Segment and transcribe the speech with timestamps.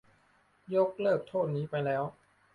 [0.75, 2.03] ยกเลิกโทษนี้ไปแล้ว